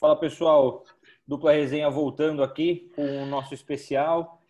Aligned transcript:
Fala 0.00 0.16
pessoal, 0.16 0.82
dupla 1.26 1.52
resenha 1.52 1.90
voltando 1.90 2.42
aqui 2.42 2.90
com 2.96 3.22
o 3.22 3.26
nosso 3.26 3.52
especial. 3.52 4.40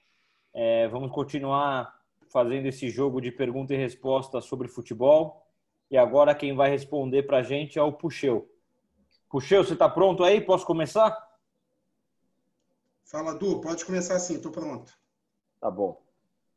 É, 0.54 0.86
vamos 0.86 1.10
continuar 1.10 1.92
fazendo 2.28 2.66
esse 2.66 2.88
jogo 2.88 3.20
de 3.20 3.32
pergunta 3.32 3.74
e 3.74 3.76
resposta 3.76 4.40
sobre 4.40 4.68
futebol. 4.68 5.44
E 5.90 5.98
agora 5.98 6.36
quem 6.36 6.54
vai 6.54 6.70
responder 6.70 7.24
para 7.24 7.38
a 7.38 7.42
gente 7.42 7.80
é 7.80 7.82
o 7.82 7.92
Puxeu. 7.92 8.48
Puxeu, 9.28 9.64
você 9.64 9.72
está 9.72 9.88
pronto 9.88 10.22
aí? 10.22 10.40
Posso 10.40 10.64
começar? 10.64 11.18
Fala, 13.02 13.34
Du, 13.34 13.60
pode 13.60 13.84
começar 13.84 14.20
sim, 14.20 14.36
estou 14.36 14.52
pronto. 14.52 14.96
Tá 15.60 15.68
bom. 15.68 16.00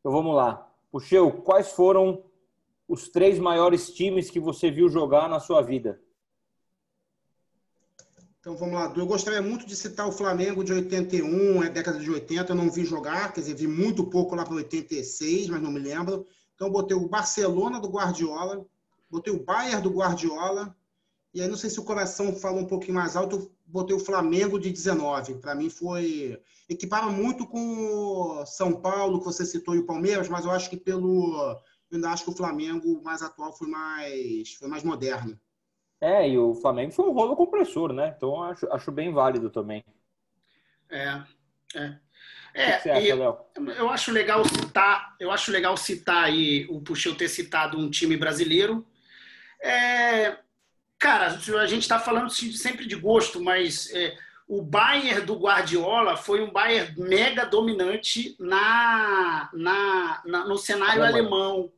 Então 0.01 0.11
vamos 0.11 0.35
lá. 0.35 0.71
Puxeu, 0.91 1.31
quais 1.41 1.71
foram 1.71 2.23
os 2.87 3.09
três 3.09 3.39
maiores 3.39 3.91
times 3.91 4.29
que 4.29 4.39
você 4.39 4.69
viu 4.69 4.87
jogar 4.87 5.27
na 5.27 5.39
sua 5.39 5.63
vida? 5.63 5.99
Então 8.43 8.57
vamos 8.57 8.75
lá, 8.75 8.91
eu 8.93 9.05
gostaria 9.05 9.41
muito 9.41 9.65
de 9.65 9.73
citar 9.73 10.05
o 10.05 10.11
Flamengo 10.11 10.65
de 10.65 10.73
81, 10.73 11.63
é 11.63 11.69
década 11.69 11.97
de 11.97 12.11
80, 12.11 12.51
eu 12.51 12.55
não 12.57 12.69
vi 12.69 12.83
jogar, 12.83 13.31
quer 13.31 13.39
dizer, 13.39 13.53
vi 13.53 13.67
muito 13.67 14.03
pouco 14.09 14.35
lá 14.35 14.43
para 14.43 14.55
86, 14.55 15.47
mas 15.47 15.61
não 15.61 15.71
me 15.71 15.79
lembro. 15.79 16.27
Então 16.53 16.69
botei 16.69 16.93
o 16.93 17.07
Barcelona 17.07 17.79
do 17.79 17.87
Guardiola, 17.87 18.65
botei 19.09 19.31
o 19.31 19.41
Bayern 19.41 19.81
do 19.81 19.91
Guardiola, 19.91 20.75
e 21.33 21.41
aí 21.41 21.47
não 21.47 21.55
sei 21.55 21.69
se 21.69 21.79
o 21.79 21.85
coração 21.85 22.35
fala 22.35 22.59
um 22.59 22.65
pouquinho 22.65 22.95
mais 22.95 23.15
alto, 23.15 23.49
botei 23.65 23.95
o 23.95 23.99
Flamengo 23.99 24.59
de 24.59 24.69
19. 24.71 25.35
Para 25.35 25.55
mim 25.55 25.69
foi 25.69 26.37
equipava 26.67 27.09
muito 27.09 27.47
com 27.47 28.41
o 28.41 28.45
São 28.45 28.73
Paulo 28.73 29.19
que 29.19 29.25
você 29.25 29.45
citou 29.45 29.73
e 29.73 29.79
o 29.79 29.85
Palmeiras, 29.85 30.27
mas 30.27 30.43
eu 30.43 30.51
acho 30.51 30.69
que 30.69 30.75
pelo 30.75 31.33
eu 31.89 31.95
ainda 31.95 32.09
acho 32.09 32.25
que 32.25 32.31
o 32.31 32.35
Flamengo 32.35 33.01
mais 33.01 33.21
atual 33.21 33.53
foi 33.53 33.69
mais 33.69 34.53
foi 34.55 34.67
mais 34.67 34.83
moderno. 34.83 35.39
É, 36.03 36.27
e 36.27 36.37
o 36.37 36.53
Flamengo 36.53 36.91
foi 36.91 37.05
um 37.05 37.13
rolo 37.13 37.33
compressor, 37.33 37.93
né? 37.93 38.13
Então 38.17 38.43
acho, 38.43 38.69
acho 38.73 38.91
bem 38.91 39.13
válido 39.13 39.49
também. 39.49 39.85
É, 40.89 41.23
é. 41.75 41.95
É, 42.53 42.73
acha, 42.73 43.15
Léo? 43.15 43.37
Eu 43.77 43.89
acho 43.89 44.11
legal 44.11 44.43
citar, 44.43 45.15
eu 45.17 45.31
acho 45.31 45.49
legal 45.49 45.77
citar 45.77 46.25
aí 46.25 46.67
o 46.69 46.81
Puxeu 46.81 47.15
ter 47.15 47.29
citado 47.29 47.79
um 47.79 47.89
time 47.89 48.17
brasileiro. 48.17 48.85
É, 49.61 50.39
cara, 50.99 51.27
a 51.27 51.67
gente 51.67 51.83
está 51.83 51.97
falando 51.97 52.29
sempre 52.29 52.85
de 52.85 52.95
gosto, 52.95 53.41
mas 53.41 53.89
é, 53.93 54.17
o 54.45 54.61
Bayern 54.61 55.21
do 55.21 55.35
Guardiola 55.35 56.17
foi 56.17 56.43
um 56.43 56.51
Bayern 56.51 56.93
mega 56.99 57.45
dominante 57.45 58.35
na, 58.37 59.49
na, 59.53 60.21
na 60.25 60.45
no 60.45 60.57
cenário 60.57 61.01
alemão 61.01 61.71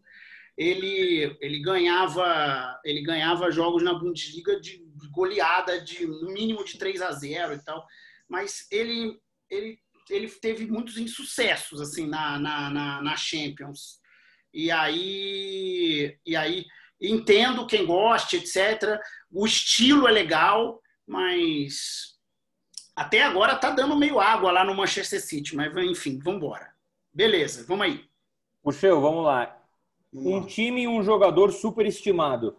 ele, 0.58 1.38
ele 1.42 1.59
ganhava 1.59 2.80
ele 2.84 3.02
ganhava 3.02 3.52
jogos 3.52 3.84
na 3.84 3.94
Bundesliga 3.94 4.59
de 4.59 4.84
goleada 5.11 5.81
de 5.81 6.06
no 6.06 6.31
mínimo 6.31 6.64
de 6.64 6.78
3 6.78 7.02
a 7.02 7.11
0 7.11 7.53
e 7.53 7.64
tal, 7.64 7.86
mas 8.28 8.67
ele 8.72 9.20
ele, 9.50 9.80
ele 10.09 10.30
teve 10.30 10.66
muitos 10.66 10.98
insucessos 10.98 11.81
assim 11.81 12.08
na, 12.08 12.39
na, 12.39 12.70
na, 12.70 13.02
na 13.02 13.17
Champions. 13.17 14.00
E 14.53 14.72
aí 14.72 16.17
e 16.26 16.36
aí 16.36 16.66
entendo 17.02 17.67
quem 17.67 17.86
goste, 17.86 18.38
etc. 18.38 19.00
O 19.30 19.45
estilo 19.45 20.08
é 20.08 20.11
legal, 20.11 20.81
mas 21.06 22.16
até 22.95 23.22
agora 23.23 23.58
tá 23.58 23.72
dando 23.72 23.98
meio 23.98 24.20
água 24.20 24.52
lá 24.52 24.64
no 24.64 24.73
Manchester 24.73 25.22
City, 25.22 25.56
mas 25.56 25.76
enfim, 25.78 26.17
vamos 26.23 26.38
embora. 26.38 26.73
Beleza, 27.14 27.66
vamos 27.67 27.86
aí. 27.86 28.06
Puxeu, 28.64 29.02
vamos 29.02 29.26
lá. 29.26 29.55
Um 30.17 30.45
time 30.45 30.83
e 30.83 30.88
um 30.88 31.03
jogador 31.03 31.52
superestimado. 31.52 32.55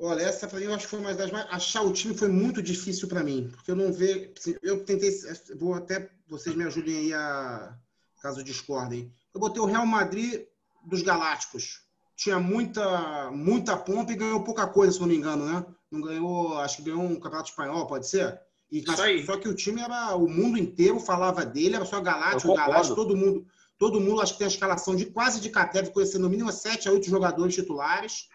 Olha, 0.00 0.22
essa 0.22 0.46
para 0.46 0.60
mim 0.60 0.66
eu 0.66 0.74
acho 0.74 0.84
que 0.84 0.90
foi 0.90 1.00
uma 1.00 1.12
das 1.12 1.30
mais. 1.32 1.46
Achar 1.50 1.82
o 1.82 1.92
time 1.92 2.14
foi 2.14 2.28
muito 2.28 2.62
difícil 2.62 3.08
para 3.08 3.24
mim, 3.24 3.50
porque 3.52 3.70
eu 3.70 3.76
não 3.76 3.92
vejo. 3.92 4.30
Eu 4.62 4.84
tentei. 4.84 5.10
Vou 5.58 5.74
até. 5.74 6.08
Vocês 6.28 6.54
me 6.54 6.64
ajudem 6.64 6.96
aí 6.96 7.14
a. 7.14 7.76
Caso 8.22 8.44
discordem. 8.44 9.12
Eu 9.34 9.40
botei 9.40 9.60
o 9.60 9.66
Real 9.66 9.86
Madrid 9.86 10.46
dos 10.84 11.02
Galácticos. 11.02 11.82
Tinha 12.16 12.38
muita, 12.38 13.30
muita 13.30 13.76
pompa 13.76 14.12
e 14.12 14.16
ganhou 14.16 14.42
pouca 14.42 14.66
coisa, 14.66 14.92
se 14.92 15.00
não 15.00 15.06
me 15.06 15.16
engano, 15.16 15.44
né? 15.46 15.64
Não 15.90 16.00
ganhou. 16.00 16.58
Acho 16.58 16.78
que 16.78 16.82
ganhou 16.82 17.02
um 17.02 17.14
campeonato 17.14 17.50
espanhol, 17.50 17.86
pode 17.86 18.08
ser? 18.08 18.40
E, 18.70 18.84
mas, 18.86 19.24
só 19.24 19.36
que 19.36 19.48
o 19.48 19.54
time 19.54 19.80
era. 19.80 20.14
O 20.14 20.28
mundo 20.28 20.58
inteiro 20.58 21.00
falava 21.00 21.44
dele, 21.44 21.74
era 21.76 21.84
só 21.84 22.00
Galáctico, 22.00 22.54
Galáctico, 22.54 22.94
todo 22.94 23.16
mundo 23.16 23.46
Todo 23.78 24.00
mundo 24.00 24.20
acho 24.20 24.32
que 24.32 24.38
tem 24.38 24.46
a 24.46 24.50
escalação 24.50 24.96
de 24.96 25.06
quase 25.06 25.40
de 25.40 25.50
Catev, 25.50 25.90
conhecendo 25.90 26.22
no 26.22 26.30
mínimo 26.30 26.50
7 26.50 26.88
a 26.88 26.92
8 26.92 27.08
jogadores 27.08 27.54
titulares. 27.54 28.28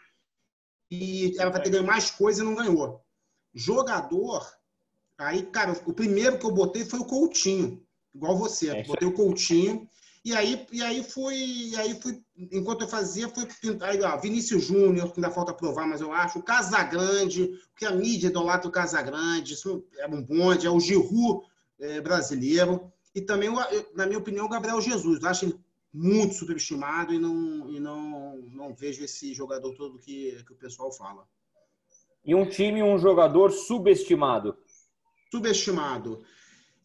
E 0.90 1.36
era 1.38 1.52
para 1.52 1.62
ter 1.62 1.70
ganho 1.70 1.86
mais 1.86 2.10
coisa 2.10 2.42
e 2.42 2.46
não 2.46 2.56
ganhou. 2.56 3.02
Jogador, 3.54 4.50
aí, 5.18 5.44
cara, 5.44 5.74
o 5.86 5.94
primeiro 5.94 6.40
que 6.40 6.46
eu 6.46 6.52
botei 6.52 6.86
foi 6.86 7.00
o 7.00 7.06
Coutinho, 7.06 7.86
igual 8.16 8.38
você. 8.38 8.70
É 8.70 8.84
botei 8.84 9.08
o 9.08 9.14
Coutinho. 9.14 9.88
E 10.26 10.34
aí, 10.34 10.66
e 10.72 10.82
aí 10.82 11.04
fui, 11.04 11.36
e 11.36 11.76
aí 11.76 12.00
fui, 12.00 12.24
enquanto 12.38 12.84
eu 12.84 12.88
fazia, 12.88 13.28
foi 13.28 13.46
aí, 13.82 14.02
ó, 14.02 14.18
Vinícius 14.18 14.64
Júnior, 14.64 15.12
que 15.12 15.20
ainda 15.20 15.30
falta 15.30 15.54
provar, 15.54 15.86
mas 15.86 16.00
eu 16.00 16.14
acho, 16.14 16.40
o 16.40 16.44
Casagrande, 16.44 17.50
porque 17.72 17.86
a 17.86 17.92
mídia 17.92 18.28
idolatra 18.28 18.70
o 18.70 18.72
Casagrande, 18.72 19.54
isso 19.54 19.86
é 19.98 20.08
um 20.08 20.24
bonde, 20.24 20.66
é 20.66 20.70
o 20.70 20.80
Giroud 20.80 21.46
é, 21.78 22.00
brasileiro. 22.00 22.93
E 23.16 23.22
também, 23.22 23.50
na 23.94 24.06
minha 24.06 24.20
opinião, 24.20 24.46
o 24.46 24.50
Gabriel 24.50 24.82
Jesus. 24.82 25.22
Eu 25.22 25.30
acho 25.30 25.46
ele 25.46 25.60
muito 25.94 26.34
superestimado 26.34 27.14
e 27.14 27.20
não, 27.20 27.70
e 27.70 27.80
não, 27.80 28.38
não 28.52 28.74
vejo 28.74 29.04
esse 29.04 29.34
jogador 29.34 29.76
todo 29.76 30.00
que, 30.00 30.44
que 30.46 30.54
o 30.54 30.58
pessoal 30.58 30.92
fala. 30.92 31.28
E 32.26 32.34
um 32.34 32.50
time 32.50 32.82
um 32.82 32.98
jogador 32.98 33.52
subestimado? 33.52 34.58
Subestimado. 35.30 36.24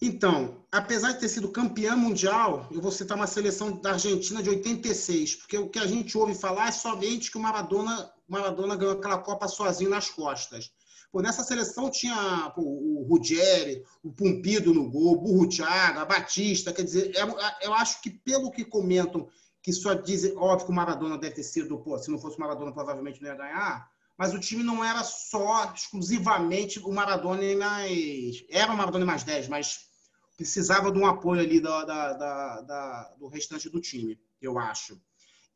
Então, 0.01 0.65
apesar 0.71 1.13
de 1.13 1.21
ter 1.21 1.29
sido 1.29 1.51
campeão 1.51 1.97
mundial, 1.97 2.69
eu 2.71 2.81
vou 2.81 2.93
citar 2.93 3.17
uma 3.17 3.27
seleção 3.27 3.81
da 3.81 3.93
Argentina 3.93 4.43
de 4.43 4.51
86, 4.51 5.37
porque 5.37 5.59
o 5.59 5.69
que 5.69 5.79
a 5.79 5.87
gente 5.87 6.17
ouve 6.17 6.35
falar 6.35 6.69
é 6.69 6.73
somente 6.73 7.31
que 7.31 7.37
o 7.37 7.41
Maradona, 7.41 8.11
Maradona 8.29 8.77
ganhou 8.77 8.95
aquela 8.95 9.19
Copa 9.19 9.49
sozinho 9.49 9.91
nas 9.91 10.11
costas. 10.11 10.71
Pô, 11.11 11.23
nessa 11.23 11.43
seleção 11.43 11.91
tinha 11.91 12.53
pô, 12.55 12.61
o 12.63 13.07
Ruggeri, 13.09 13.83
o 14.03 14.13
Pumpido 14.13 14.75
no 14.75 14.91
gol, 14.91 15.15
o 15.15 15.21
Burro 15.21 15.49
Thiago, 15.49 16.01
a 16.01 16.05
Batista. 16.05 16.73
Quer 16.73 16.83
dizer, 16.83 17.17
eu, 17.17 17.41
é, 17.41 17.59
eu 17.63 17.73
acho 17.75 18.03
que 18.03 18.11
pelo 18.11 18.51
que 18.51 18.65
comentam, 18.65 19.29
que 19.63 19.73
só 19.73 19.95
dizem, 19.95 20.37
óbvio 20.37 20.67
que 20.67 20.73
o 20.73 20.75
Maradona 20.75 21.17
deve 21.17 21.37
ter 21.37 21.43
sido, 21.43 21.79
pô, 21.79 21.99
se 21.99 22.11
não 22.11 22.19
fosse 22.19 22.37
o 22.37 22.41
Maradona, 22.41 22.73
provavelmente 22.73 23.23
não 23.23 23.31
ia 23.31 23.37
ganhar. 23.37 23.91
Mas 24.19 24.35
o 24.35 24.41
time 24.41 24.63
não 24.63 24.85
era 24.85 25.03
só 25.05 25.73
exclusivamente 25.73 26.81
o 26.81 26.93
Maradona 26.93 27.43
e 27.43 27.57
mais. 27.57 28.45
Era 28.51 28.73
o 28.73 28.77
Maradona 28.77 29.07
mais 29.07 29.23
10, 29.23 29.49
mas 29.49 29.89
precisava 30.37 30.93
de 30.93 30.99
um 30.99 31.07
apoio 31.07 31.41
ali 31.41 31.61
da, 31.61 31.85
da, 31.85 32.61
da, 32.61 33.15
do 33.19 33.29
restante 33.29 33.71
do 33.71 33.81
time, 33.81 34.21
eu 34.43 34.59
acho. 34.59 35.01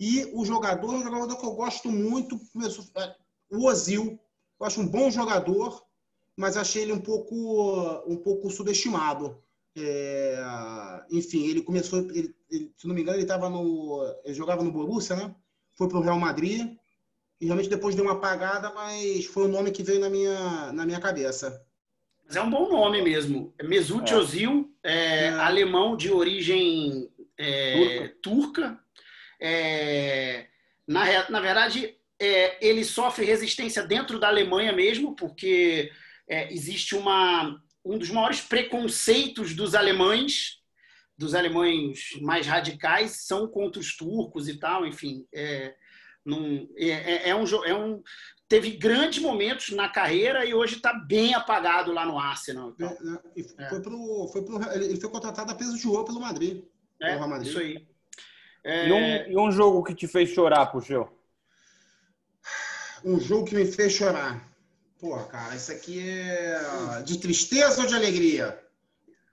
E 0.04 0.28
o 0.32 0.44
jogador, 0.44 0.94
um 0.94 1.02
jogador 1.04 1.36
que 1.36 1.46
eu 1.46 1.52
gosto 1.52 1.88
muito, 1.88 2.34
é, 2.96 3.14
o 3.48 3.68
Ozil, 3.68 4.18
eu 4.58 4.66
acho 4.66 4.80
um 4.80 4.88
bom 4.88 5.08
jogador, 5.08 5.80
mas 6.36 6.56
achei 6.56 6.82
ele 6.82 6.92
um 6.92 7.00
pouco, 7.00 8.02
um 8.04 8.16
pouco 8.16 8.50
subestimado. 8.50 9.40
É, 9.76 10.42
enfim, 11.08 11.46
ele 11.46 11.62
começou, 11.62 12.00
ele, 12.00 12.34
ele, 12.50 12.72
se 12.76 12.88
não 12.88 12.96
me 12.96 13.02
engano, 13.02 13.16
ele 13.16 13.22
estava 13.22 13.48
no, 13.48 14.02
ele 14.24 14.34
jogava 14.34 14.64
no 14.64 14.72
Borussia, 14.72 15.14
né? 15.14 15.32
Foi 15.78 15.88
para 15.88 15.98
o 15.98 16.02
Real 16.02 16.18
Madrid 16.18 16.76
e 17.40 17.46
realmente 17.46 17.70
depois 17.70 17.94
deu 17.94 18.04
uma 18.04 18.14
apagada, 18.14 18.74
mas 18.74 19.24
foi 19.26 19.44
o 19.44 19.48
nome 19.48 19.70
que 19.70 19.84
veio 19.84 20.00
na 20.00 20.10
minha, 20.10 20.72
na 20.72 20.84
minha 20.84 20.98
cabeça. 20.98 21.64
Mas 22.26 22.34
é 22.34 22.42
um 22.42 22.50
bom 22.50 22.68
nome 22.68 23.00
mesmo. 23.02 23.54
É 23.56 23.62
Mesut 23.62 24.12
é. 24.12 24.16
Ozil, 24.16 24.68
é, 24.82 25.26
é. 25.26 25.28
alemão 25.28 25.96
de 25.96 26.10
origem 26.10 27.08
é, 27.38 28.08
turca. 28.20 28.20
turca. 28.20 28.82
É, 29.44 30.46
na, 30.86 31.28
na 31.28 31.40
verdade, 31.40 31.96
é, 32.18 32.64
ele 32.64 32.84
sofre 32.84 33.24
resistência 33.24 33.84
dentro 33.84 34.20
da 34.20 34.28
Alemanha 34.28 34.72
mesmo, 34.72 35.16
porque 35.16 35.90
é, 36.28 36.52
existe 36.52 36.94
uma, 36.94 37.60
um 37.84 37.98
dos 37.98 38.10
maiores 38.10 38.40
preconceitos 38.40 39.52
dos 39.54 39.74
alemães, 39.74 40.60
dos 41.18 41.34
alemães 41.34 42.10
mais 42.20 42.46
radicais, 42.46 43.24
são 43.26 43.48
contra 43.48 43.80
os 43.80 43.96
turcos 43.96 44.48
e 44.48 44.58
tal, 44.58 44.86
enfim. 44.86 45.26
É, 45.34 45.74
num, 46.24 46.68
é, 46.76 46.90
é, 46.90 47.28
é 47.30 47.34
um, 47.34 47.44
é 47.64 47.74
um, 47.74 48.00
teve 48.48 48.70
grandes 48.70 49.20
momentos 49.20 49.70
na 49.70 49.88
carreira 49.88 50.44
e 50.44 50.54
hoje 50.54 50.76
está 50.76 50.94
bem 50.94 51.34
apagado 51.34 51.92
lá 51.92 52.06
no 52.06 52.16
Arsenal. 52.16 52.70
Então. 52.70 52.96
Foi 53.68 53.82
pro, 53.82 54.28
foi 54.32 54.44
pro, 54.44 54.72
ele 54.72 55.00
foi 55.00 55.10
contratado 55.10 55.50
a 55.50 55.54
peso 55.56 55.76
de 55.76 55.88
ouro 55.88 56.04
pelo 56.04 56.20
Madrid. 56.20 56.62
É, 57.00 57.16
pelo 57.16 57.28
Madrid. 57.28 57.48
isso 57.48 57.58
aí. 57.58 57.91
E 58.64 58.92
um, 58.92 59.32
e, 59.32 59.36
um, 59.36 59.50
jogo 59.50 59.82
que 59.82 59.94
te 59.94 60.06
fez 60.06 60.30
chorar, 60.30 60.66
Puxeu? 60.66 61.08
um 63.04 63.18
jogo 63.18 63.44
que 63.44 63.54
me 63.54 63.66
fez 63.66 63.92
chorar. 63.92 64.48
Pô, 65.00 65.16
cara, 65.24 65.56
isso 65.56 65.72
aqui 65.72 66.00
é 66.08 67.02
de 67.04 67.18
tristeza 67.18 67.80
ou 67.80 67.88
de 67.88 67.94
alegria? 67.94 68.58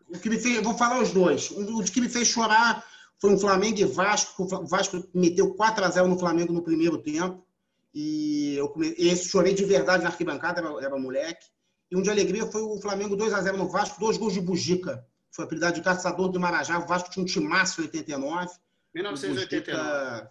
O 0.09 0.17
que 0.17 0.29
me 0.29 0.39
fez, 0.39 0.61
vou 0.63 0.75
falar 0.75 0.99
os 0.99 1.11
dois. 1.11 1.51
O 1.51 1.83
que 1.83 2.01
me 2.01 2.09
fez 2.09 2.27
chorar 2.27 2.83
foi 3.19 3.31
um 3.31 3.37
Flamengo 3.37 3.79
e 3.79 3.85
Vasco. 3.85 4.43
O 4.43 4.65
Vasco 4.65 5.03
meteu 5.13 5.53
4 5.53 5.85
a 5.85 5.89
0 5.89 6.07
no 6.07 6.17
Flamengo 6.17 6.51
no 6.51 6.63
primeiro 6.63 6.97
tempo. 6.97 7.45
E 7.93 8.55
eu 8.55 8.73
esse 8.97 9.29
chorei 9.29 9.53
de 9.53 9.65
verdade 9.65 10.03
na 10.03 10.09
arquibancada, 10.09 10.59
era, 10.59 10.85
era 10.85 10.97
moleque. 10.97 11.45
E 11.91 11.95
um 11.95 12.01
de 12.01 12.09
alegria 12.09 12.45
foi 12.47 12.61
o 12.61 12.79
Flamengo 12.81 13.15
2 13.15 13.33
a 13.33 13.41
0 13.41 13.57
no 13.57 13.67
Vasco, 13.67 13.99
dois 13.99 14.17
gols 14.17 14.33
de 14.33 14.41
Bugica. 14.41 15.05
Foi 15.31 15.45
apelidado 15.45 15.75
de 15.75 15.81
caçador 15.81 16.29
do 16.29 16.39
Marajá. 16.39 16.79
O 16.79 16.87
Vasco 16.87 17.09
tinha 17.09 17.23
um 17.23 17.27
timaço 17.27 17.81
em 17.81 17.85
89. 17.85 18.49
1989. 18.93 19.79
O 19.79 20.27
Bugica, 20.27 20.29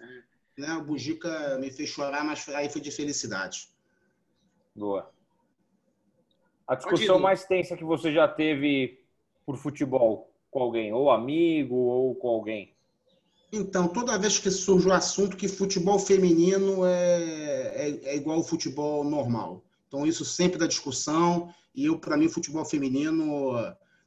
né, 0.57 0.75
o 0.75 0.85
Bugica 0.85 1.59
me 1.59 1.71
fez 1.71 1.89
chorar, 1.89 2.25
mas 2.25 2.49
aí 2.49 2.69
foi 2.69 2.81
de 2.81 2.91
felicidade. 2.91 3.69
Boa. 4.75 5.11
A 6.67 6.75
discussão 6.75 7.19
mais 7.19 7.45
tensa 7.45 7.77
que 7.77 7.85
você 7.85 8.13
já 8.13 8.29
teve 8.29 9.01
por 9.47 9.57
futebol 9.57 10.31
com 10.51 10.61
alguém, 10.61 10.93
ou 10.93 11.11
amigo, 11.11 11.75
ou 11.75 12.15
com 12.15 12.29
alguém? 12.29 12.75
Então, 13.51 13.89
toda 13.89 14.19
vez 14.19 14.39
que 14.39 14.51
surge 14.51 14.87
o 14.87 14.93
assunto 14.93 15.37
que 15.37 15.49
futebol 15.49 15.99
feminino 15.99 16.85
é, 16.85 17.23
é, 17.75 18.01
é 18.11 18.17
igual 18.17 18.37
ao 18.37 18.45
futebol 18.45 19.03
normal. 19.03 19.65
Então, 19.87 20.07
isso 20.07 20.25
sempre 20.25 20.59
dá 20.59 20.67
discussão. 20.67 21.53
E 21.75 21.87
eu, 21.87 21.99
para 21.99 22.17
mim, 22.17 22.29
futebol 22.29 22.65
feminino 22.65 23.55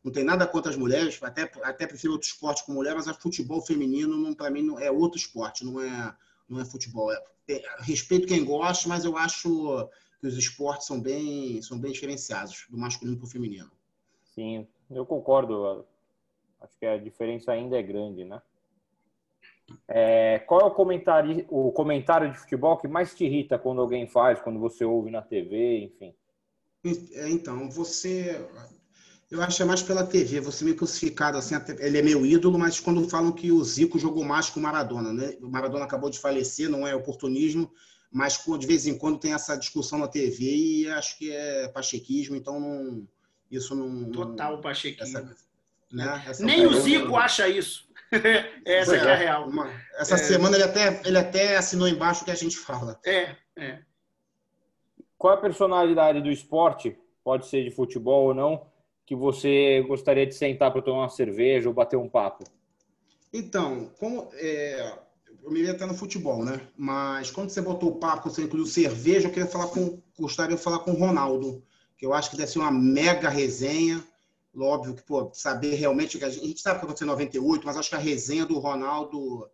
não 0.03 0.11
tem 0.11 0.23
nada 0.23 0.47
contra 0.47 0.71
as 0.71 0.77
mulheres, 0.77 1.21
até, 1.21 1.43
até 1.63 1.85
prefiro 1.85 2.13
outro 2.13 2.27
esporte 2.27 2.65
com 2.65 2.73
mulher, 2.73 2.95
mas 2.95 3.07
o 3.07 3.13
futebol 3.13 3.61
feminino, 3.61 4.35
para 4.35 4.49
mim, 4.49 4.75
é 4.79 4.89
outro 4.91 5.17
esporte, 5.17 5.63
não 5.63 5.79
é, 5.79 6.15
não 6.49 6.59
é 6.59 6.65
futebol. 6.65 7.11
É, 7.11 7.23
é, 7.49 7.63
respeito 7.79 8.27
quem 8.27 8.43
gosta, 8.43 8.89
mas 8.89 9.05
eu 9.05 9.15
acho 9.17 9.89
que 10.19 10.27
os 10.27 10.37
esportes 10.37 10.87
são 10.87 10.99
bem, 10.99 11.61
são 11.61 11.79
bem 11.79 11.91
diferenciados, 11.91 12.65
do 12.69 12.77
masculino 12.77 13.17
para 13.17 13.25
o 13.25 13.29
feminino. 13.29 13.71
Sim, 14.33 14.67
eu 14.89 15.05
concordo. 15.05 15.85
Acho 16.59 16.77
que 16.79 16.85
a 16.85 16.97
diferença 16.97 17.51
ainda 17.51 17.77
é 17.77 17.83
grande, 17.83 18.23
né? 18.23 18.41
É, 19.87 20.39
qual 20.39 20.61
é 20.61 20.65
o 20.65 20.71
comentário, 20.71 21.45
o 21.49 21.71
comentário 21.71 22.31
de 22.31 22.37
futebol 22.37 22.77
que 22.77 22.87
mais 22.87 23.15
te 23.15 23.25
irrita 23.25 23.57
quando 23.57 23.81
alguém 23.81 24.07
faz, 24.07 24.39
quando 24.41 24.59
você 24.59 24.83
ouve 24.83 25.09
na 25.11 25.21
TV, 25.21 25.85
enfim? 25.85 26.13
É, 27.13 27.29
então, 27.29 27.69
você. 27.69 28.47
Eu 29.31 29.41
acho 29.41 29.55
que 29.55 29.63
é 29.63 29.65
mais 29.65 29.81
pela 29.81 30.05
TV, 30.05 30.41
você 30.41 30.65
meio 30.65 30.75
crucificado 30.75 31.37
assim, 31.37 31.55
ele 31.79 31.97
é 31.97 32.01
meu 32.01 32.25
ídolo, 32.25 32.59
mas 32.59 32.81
quando 32.81 33.09
falam 33.09 33.31
que 33.31 33.49
o 33.49 33.63
Zico 33.63 33.97
jogou 33.97 34.25
mais 34.25 34.49
que 34.49 34.59
o 34.59 34.61
Maradona, 34.61 35.13
né? 35.13 35.37
O 35.41 35.47
Maradona 35.47 35.85
acabou 35.85 36.09
de 36.09 36.19
falecer, 36.19 36.69
não 36.69 36.85
é 36.85 36.93
oportunismo, 36.93 37.71
mas 38.11 38.43
de 38.59 38.67
vez 38.67 38.85
em 38.85 38.97
quando 38.97 39.17
tem 39.17 39.33
essa 39.33 39.55
discussão 39.55 39.99
na 39.99 40.09
TV 40.09 40.43
e 40.43 40.89
acho 40.89 41.17
que 41.17 41.31
é 41.31 41.69
pachequismo, 41.69 42.35
então 42.35 42.59
não, 42.59 43.07
isso 43.49 43.73
não. 43.73 44.11
Total 44.11 44.59
pachequismo. 44.59 45.17
Essa, 45.17 45.35
né, 45.89 46.23
essa 46.27 46.43
Nem 46.43 46.67
o 46.67 46.73
Zico 46.81 47.15
acha 47.15 47.47
isso. 47.47 47.89
essa 48.65 48.97
é, 48.97 48.99
é 48.99 49.13
a 49.13 49.15
real. 49.15 49.47
Uma, 49.47 49.71
essa 49.93 50.15
é... 50.15 50.17
semana 50.17 50.57
ele 50.57 50.65
até, 50.65 51.01
ele 51.05 51.17
até 51.17 51.55
assinou 51.55 51.87
embaixo 51.87 52.23
o 52.23 52.25
que 52.25 52.31
a 52.31 52.35
gente 52.35 52.57
fala. 52.57 52.99
É, 53.05 53.37
é. 53.55 53.79
Qual 55.17 55.33
é 55.33 55.37
a 55.37 55.41
personalidade 55.41 56.19
do 56.19 56.29
esporte, 56.29 56.97
pode 57.23 57.47
ser 57.47 57.63
de 57.63 57.71
futebol 57.71 58.25
ou 58.25 58.33
não, 58.33 58.69
que 59.11 59.15
você 59.15 59.81
gostaria 59.89 60.25
de 60.25 60.33
sentar 60.33 60.71
para 60.71 60.81
tomar 60.81 60.99
uma 60.99 61.09
cerveja 61.09 61.67
ou 61.67 61.75
bater 61.75 61.97
um 61.97 62.07
papo? 62.07 62.45
Então, 63.33 63.91
como, 63.99 64.29
é, 64.35 64.99
eu 65.43 65.51
me 65.51 65.69
até 65.69 65.85
no 65.85 65.93
futebol, 65.93 66.45
né? 66.45 66.61
Mas 66.77 67.29
quando 67.29 67.49
você 67.49 67.59
botou 67.59 67.89
o 67.89 67.95
papo, 67.95 68.29
você 68.29 68.43
incluiu 68.43 68.65
cerveja, 68.65 69.27
eu 69.27 69.33
queria 69.33 69.49
falar 69.49 69.67
com, 69.67 70.01
gostaria 70.17 70.55
de 70.55 70.63
falar 70.63 70.79
com 70.79 70.91
o 70.91 70.97
Ronaldo, 70.97 71.61
que 71.97 72.05
eu 72.05 72.13
acho 72.13 72.29
que 72.31 72.37
deve 72.37 72.49
ser 72.49 72.59
uma 72.59 72.71
mega 72.71 73.27
resenha. 73.27 74.01
Óbvio 74.57 74.95
que, 74.95 75.03
pô, 75.03 75.29
saber 75.33 75.73
realmente, 75.73 76.17
que 76.17 76.23
a 76.23 76.29
gente, 76.29 76.61
sabe 76.61 76.79
que 76.79 76.85
aconteceu 76.85 77.05
em 77.05 77.11
98, 77.11 77.65
mas 77.65 77.75
acho 77.75 77.89
que 77.89 77.95
a 77.95 77.99
resenha 77.99 78.45
do 78.45 78.59
Ronaldo, 78.59 79.45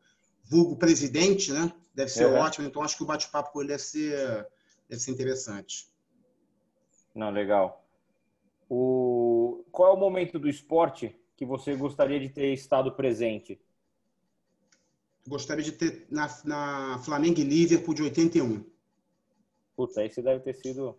vulgo 0.43 0.75
presidente, 0.75 1.51
né? 1.51 1.73
Deve 1.95 2.11
ser 2.11 2.25
é. 2.25 2.27
ótima, 2.27 2.67
então 2.67 2.83
acho 2.83 2.95
que 2.95 3.01
o 3.01 3.07
bate-papo 3.07 3.51
com 3.51 3.61
ele 3.61 3.69
deve 3.69 3.81
ser, 3.81 4.47
deve 4.87 5.01
ser 5.01 5.09
interessante. 5.09 5.87
Não, 7.15 7.31
legal. 7.31 7.83
O... 8.69 9.26
Qual 9.77 9.91
é 9.91 9.93
o 9.93 9.99
momento 9.99 10.39
do 10.39 10.49
esporte 10.49 11.15
que 11.35 11.45
você 11.45 11.75
gostaria 11.75 12.19
de 12.19 12.29
ter 12.29 12.51
estado 12.51 12.93
presente? 12.93 13.61
Gostaria 15.27 15.63
de 15.63 15.71
ter 15.71 16.07
na, 16.09 16.27
na 16.43 16.99
Flamengo 17.05 17.39
e 17.41 17.43
Liverpool 17.43 17.93
de 17.93 18.01
81. 18.01 18.65
Puta, 19.75 20.03
esse 20.03 20.19
deve 20.19 20.39
ter 20.39 20.55
sido. 20.55 20.97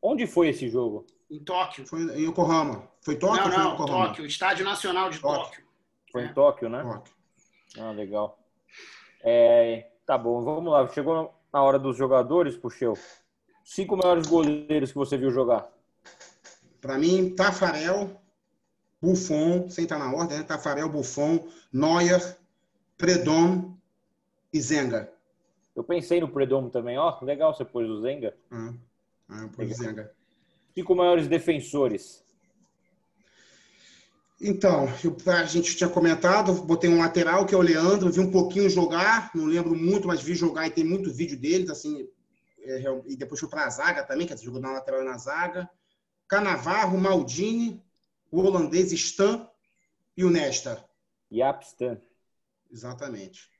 Onde 0.00 0.26
foi 0.26 0.48
esse 0.48 0.70
jogo? 0.70 1.04
Em 1.30 1.38
Tóquio. 1.44 1.86
Foi 1.86 2.00
em 2.00 2.30
Yokohama. 2.30 2.88
Foi 3.02 3.14
Tóquio? 3.14 3.50
Não, 3.50 3.76
não, 3.76 3.84
Tóquio. 3.84 4.24
Estádio 4.24 4.64
Nacional 4.64 5.10
de 5.10 5.20
Tóquio. 5.20 5.44
Tóquio. 5.44 5.64
Foi 6.10 6.22
é. 6.22 6.24
em 6.24 6.32
Tóquio, 6.32 6.70
né? 6.70 6.82
Tóquio. 6.82 7.14
Ah, 7.78 7.90
legal. 7.90 8.38
É, 9.22 9.90
tá 10.06 10.16
bom, 10.16 10.42
vamos 10.42 10.72
lá. 10.72 10.88
Chegou 10.88 11.30
na 11.52 11.62
hora 11.62 11.78
dos 11.78 11.94
jogadores, 11.98 12.56
Puxeu. 12.56 12.94
Cinco 13.62 13.98
maiores 13.98 14.26
goleiros 14.26 14.92
que 14.92 14.96
você 14.96 15.18
viu 15.18 15.30
jogar. 15.30 15.70
Para 16.82 16.98
mim, 16.98 17.30
Tafarel, 17.30 18.20
Buffon, 19.00 19.70
sem 19.70 19.84
estar 19.84 20.00
na 20.00 20.12
ordem, 20.12 20.38
né? 20.38 20.42
Tafarel, 20.42 20.88
Buffon, 20.88 21.48
Neuer, 21.72 22.36
Predom 22.98 23.76
e 24.52 24.60
Zenga. 24.60 25.10
Eu 25.76 25.84
pensei 25.84 26.20
no 26.20 26.28
Predom 26.28 26.68
também. 26.68 26.98
Ó, 26.98 27.16
oh, 27.20 27.24
legal 27.24 27.54
você 27.54 27.64
pôs 27.64 27.88
o 27.88 28.00
Zenga. 28.02 28.36
Ah, 28.50 28.74
ah 29.28 29.42
eu 29.42 29.48
pus 29.48 29.70
o 29.70 29.74
Zenga. 29.74 30.12
Cinco 30.74 30.96
maiores 30.96 31.28
defensores. 31.28 32.24
Então, 34.40 34.88
eu, 35.04 35.16
a 35.32 35.44
gente 35.44 35.76
tinha 35.76 35.88
comentado, 35.88 36.52
botei 36.64 36.90
um 36.90 36.98
lateral, 36.98 37.46
que 37.46 37.54
é 37.54 37.58
o 37.58 37.62
Leandro, 37.62 38.10
vi 38.10 38.18
um 38.18 38.32
pouquinho 38.32 38.68
jogar, 38.68 39.30
não 39.36 39.44
lembro 39.44 39.76
muito, 39.76 40.08
mas 40.08 40.20
vi 40.20 40.34
jogar 40.34 40.66
e 40.66 40.70
tem 40.72 40.82
muito 40.82 41.14
vídeo 41.14 41.38
deles, 41.38 41.70
assim, 41.70 42.08
é, 42.64 42.82
e 43.06 43.14
depois 43.14 43.38
fui 43.38 43.48
para 43.48 43.66
a 43.66 43.70
zaga 43.70 44.02
também, 44.02 44.26
que 44.26 44.36
jogou 44.36 44.60
na 44.60 44.72
lateral 44.72 45.02
e 45.02 45.04
na 45.04 45.16
zaga. 45.16 45.70
Canavarro, 46.32 46.96
Maldini, 46.96 47.84
o 48.30 48.40
holandês 48.40 48.90
Stan 48.90 49.46
e 50.16 50.24
o 50.24 50.30
Nesta. 50.30 50.82
Yap 51.30 51.62
Stan. 51.62 52.00
Exatamente. 52.72 53.50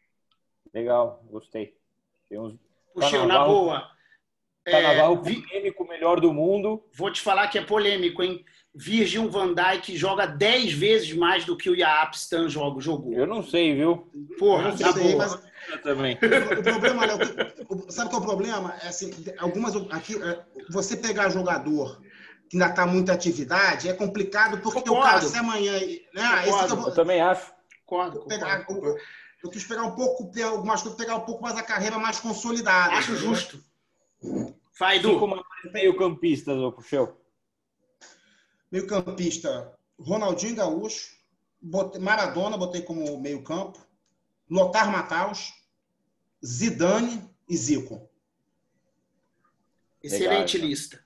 Legal, 0.73 1.23
gostei. 1.31 1.77
Tem 2.31 2.39
uns... 2.39 2.55
Puxa, 2.95 3.27
na 3.27 3.45
boa. 3.45 3.91
Carnaval 4.65 5.13
é, 5.13 5.17
polêmico, 5.17 5.87
melhor 5.87 6.19
do 6.19 6.33
mundo. 6.33 6.83
Vou 6.95 7.13
te 7.13 7.21
falar 7.21 7.49
que 7.49 7.59
é 7.59 7.63
polêmico, 7.63 8.23
hein? 8.23 8.43
Virgil 8.75 9.29
van 9.29 9.53
Dijk 9.53 9.95
joga 9.95 10.25
10 10.25 10.73
vezes 10.73 11.13
mais 11.13 11.45
do 11.45 11.59
que 11.59 11.69
o 11.69 11.77
Yaap 11.77 12.17
Stan 12.17 12.49
joga, 12.49 12.81
jogou. 12.81 13.13
Eu 13.13 13.27
não 13.27 13.43
sei, 13.43 13.75
viu? 13.75 14.11
Porra, 14.39 14.71
eu 14.71 14.71
não 14.71 14.93
sei, 14.95 15.15
mas... 15.15 15.53
Eu 15.69 15.83
também. 15.83 16.19
O, 16.59 16.63
problema, 16.63 17.05
Léo, 17.05 17.19
sabe 17.91 18.09
qual 18.09 18.23
é 18.23 18.25
o 18.25 18.27
problema? 18.27 18.75
É 18.83 18.89
assim, 18.89 19.11
algumas 19.37 19.77
aqui, 19.93 20.17
é, 20.23 20.43
você 20.71 20.97
pegar 20.97 21.29
jogador 21.29 22.01
que 22.53 22.57
ainda 22.57 22.69
está 22.69 22.87
muita 22.87 23.15
atividade 23.15 23.89
é 23.89 23.95
complicado 23.95 24.59
porque 24.61 24.81
Concordo. 24.81 25.01
o 25.01 25.03
cara 25.03 25.23
se 25.23 25.39
amanhã, 25.39 25.73
né? 26.13 26.45
eu, 26.47 26.55
eu, 26.55 26.95
também 26.95 27.19
acho. 27.19 27.51
Concordo, 27.87 28.27
pegar, 28.27 28.67
concordo. 28.67 29.01
Eu, 29.43 29.49
quis 29.49 29.65
pegar 29.65 29.85
um 29.85 29.95
pouco, 29.95 30.31
algumas 30.45 30.83
coisas, 30.83 30.99
pegar 30.99 31.17
um 31.17 31.23
pouco 31.23 31.43
mais 31.43 31.57
a 31.57 31.63
carreira 31.63 31.99
mais 31.99 32.21
consolidada. 32.21 32.93
Acho 32.93 33.17
justo. 33.17 33.59
Vai, 34.79 34.99
Edu. 34.99 35.15
Cinco 35.15 35.43
meio 35.73 35.97
campistas, 35.97 36.59
ô 36.59 36.71
Puxeu. 36.71 37.17
Meio 38.71 38.87
campista, 38.87 39.73
Ronaldinho 39.99 40.57
Gaúcho, 40.57 41.11
botei, 41.59 42.03
Maradona, 42.03 42.59
botei 42.59 42.83
como 42.83 43.19
meio 43.19 43.43
campo, 43.43 43.81
Lotar 44.49 44.91
Mataus, 44.91 45.55
Zidane 46.45 47.31
e 47.49 47.57
Zico. 47.57 48.11
Excelente 50.03 50.59
Legal, 50.59 50.69
lista. 50.69 51.02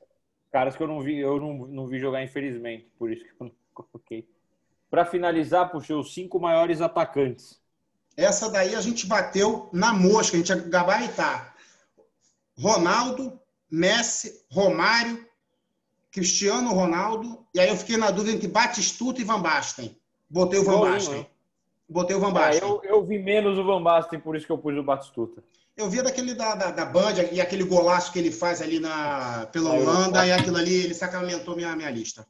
Caras 0.51 0.77
que 0.77 0.83
eu 0.83 0.87
não 0.87 1.01
vi, 1.01 1.19
eu 1.19 1.41
não, 1.41 1.67
não 1.67 1.87
vi 1.87 1.99
jogar, 1.99 2.23
infelizmente, 2.23 2.91
por 2.99 3.13
isso 3.13 3.25
que 3.25 3.31
eu 3.31 3.47
não 3.47 3.53
coloquei. 3.75 4.29
Para 4.89 5.05
finalizar, 5.05 5.71
puxei 5.71 5.97
os 5.97 6.15
cinco 6.15 6.39
maiores 6.39 6.81
atacantes. 6.81 7.61
Essa 8.17 8.51
daí 8.51 8.75
a 8.75 8.81
gente 8.81 9.07
bateu 9.07 9.69
na 9.73 9.93
mosca, 9.93 10.37
a 10.37 10.39
gente 10.39 10.49
ia 10.49 10.57
gabaritar. 10.57 11.55
Ronaldo, 12.59 13.39
Messi, 13.71 14.45
Romário, 14.51 15.27
Cristiano 16.11 16.73
Ronaldo, 16.73 17.47
e 17.53 17.61
aí 17.61 17.69
eu 17.69 17.77
fiquei 17.77 17.99
na 17.99 18.11
dúvida 18.11 18.35
entre 18.35 18.49
Batistuta 18.49 19.21
e 19.21 19.25
Van 19.25 19.43
Basten. 19.43 20.01
Botei 20.31 20.59
o 20.59 20.65
Van 20.65 20.81
Basten. 20.81 21.27
Botei 21.89 22.17
o 22.17 22.21
Van 22.21 22.33
Basten. 22.33 22.63
É, 22.63 22.71
eu, 22.71 22.83
eu, 22.85 23.05
vi 23.05 23.19
menos 23.19 23.59
o 23.59 23.65
Van 23.65 23.83
Basten, 23.83 24.19
por 24.19 24.37
isso 24.37 24.47
que 24.47 24.53
eu 24.53 24.59
pus 24.59 24.77
o 24.77 24.83
Batistuta. 24.83 25.43
Eu 25.77 25.89
vi 25.89 26.03
daquele 26.03 26.35
da, 26.35 26.55
da, 26.55 26.71
da 26.71 26.85
Band 26.85 27.15
e 27.33 27.41
aquele 27.41 27.63
golaço 27.63 28.13
que 28.13 28.19
ele 28.19 28.33
faz 28.33 28.63
ali 28.63 28.81
na, 28.81 29.47
pela 29.53 29.73
Holanda, 29.73 30.27
e 30.27 30.33
aquilo 30.33 30.57
ali, 30.57 30.75
ele 30.85 30.95
sacramentou 30.95 31.55
minha, 31.55 31.77
minha 31.77 31.91
lista. 31.91 32.27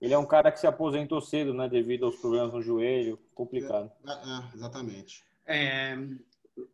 Ele 0.00 0.14
é 0.14 0.18
um 0.18 0.26
cara 0.26 0.52
que 0.52 0.60
se 0.60 0.66
aposentou 0.66 1.20
cedo, 1.20 1.52
né? 1.52 1.68
Devido 1.68 2.06
aos 2.06 2.16
problemas 2.16 2.52
no 2.52 2.62
joelho. 2.62 3.18
Complicado. 3.34 3.90
É, 4.06 4.12
é, 4.12 4.42
exatamente. 4.54 5.24
É, 5.46 5.98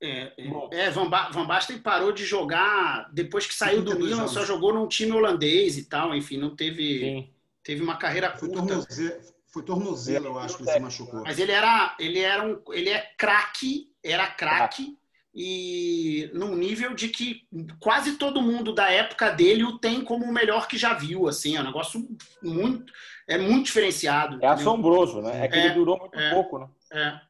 é, 0.01 0.33
é, 0.37 0.69
é 0.71 0.91
Van, 0.91 1.09
ba 1.09 1.31
Van 1.31 1.47
Basten 1.47 1.79
parou 1.79 2.13
de 2.13 2.25
jogar 2.25 3.11
depois 3.13 3.47
que 3.47 3.55
saiu 3.55 3.83
do 3.83 3.99
Milan, 3.99 4.29
só 4.29 4.45
jogou 4.45 4.73
num 4.73 4.87
time 4.87 5.13
holandês 5.13 5.77
e 5.77 5.85
tal, 5.85 6.15
enfim, 6.15 6.37
não 6.37 6.55
teve 6.55 7.01
Sim. 7.01 7.31
teve 7.63 7.83
uma 7.83 7.97
carreira 7.97 8.37
foi 8.37 8.49
curta. 8.49 8.67
Tornozelo, 8.67 9.36
foi 9.57 9.63
tornozelo, 9.63 10.27
eu 10.27 10.39
acho 10.39 10.59
que 10.59 10.65
ele 10.65 10.71
se 10.71 10.81
machucou. 10.81 11.23
Mas 11.23 11.39
ele 11.39 11.53
era 11.53 11.97
ele 11.99 12.21
era 12.21 12.45
um 12.45 12.61
ele 12.75 12.91
é 12.91 13.11
craque, 13.17 13.91
era 14.05 14.27
craque, 14.27 14.99
e 15.35 16.31
num 16.35 16.55
nível 16.55 16.93
de 16.93 17.09
que 17.09 17.43
quase 17.81 18.19
todo 18.19 18.43
mundo 18.43 18.75
da 18.75 18.91
época 18.91 19.31
dele 19.31 19.65
o 19.65 19.79
tem 19.79 20.05
como 20.05 20.27
o 20.27 20.33
melhor 20.33 20.69
que 20.69 20.77
já 20.77 20.93
viu, 20.93 21.27
assim, 21.27 21.57
é 21.57 21.61
um 21.61 21.65
negócio 21.65 22.07
muito, 22.43 22.93
é 23.27 23.39
muito 23.39 23.67
diferenciado. 23.67 24.39
É 24.43 24.47
assombroso, 24.47 25.23
né? 25.23 25.47
É 25.47 25.49
que 25.49 25.57
é, 25.57 25.65
ele 25.65 25.75
durou 25.75 25.99
muito 25.99 26.19
é, 26.19 26.31
pouco, 26.35 26.59
né? 26.59 26.69
É, 26.93 27.21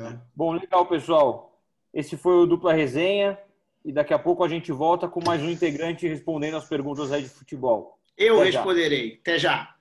é. 0.00 0.18
Bom, 0.34 0.52
legal, 0.52 0.86
pessoal. 0.86 1.60
Esse 1.94 2.16
foi 2.16 2.34
o 2.34 2.46
Dupla 2.46 2.72
Resenha 2.72 3.38
e 3.84 3.92
daqui 3.92 4.12
a 4.12 4.18
pouco 4.18 4.42
a 4.42 4.48
gente 4.48 4.72
volta 4.72 5.06
com 5.08 5.24
mais 5.24 5.40
um 5.40 5.50
integrante 5.50 6.08
respondendo 6.08 6.56
as 6.56 6.68
perguntas 6.68 7.12
aí 7.12 7.22
de 7.22 7.28
futebol. 7.28 7.96
Eu 8.18 8.40
Até 8.40 8.50
responderei. 8.50 9.10
Já. 9.10 9.16
Até 9.20 9.38
já. 9.38 9.75